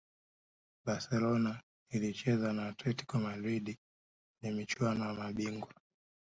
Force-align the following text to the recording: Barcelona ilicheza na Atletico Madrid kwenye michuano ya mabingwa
Barcelona 0.85 1.51
ilicheza 1.89 2.53
na 2.53 2.67
Atletico 2.67 3.19
Madrid 3.19 3.77
kwenye 4.39 4.55
michuano 4.55 5.05
ya 5.05 5.13
mabingwa 5.13 5.73